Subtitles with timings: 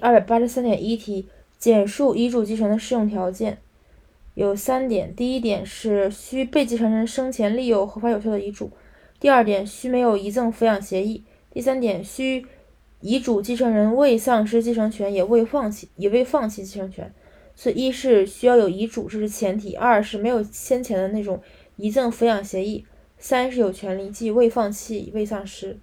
[0.00, 1.28] 二百八十三点一题
[1.58, 3.58] 简述遗嘱继承的适用条件。
[4.34, 8.70] 有三点第一点是需被继承人生前立有合法有效的遗嘱
[9.18, 12.46] 第二点需没有遗赠抚养协议第三点需
[13.00, 17.12] 遗嘱继承人未丧失继承权也未放弃也未放弃继承权。
[17.54, 21.42] 所以一是需要有遗嘱这是前提二是没有先前的那种
[21.76, 22.86] 遗赠抚养协议
[23.18, 25.78] 三是有权利即未放弃未丧失。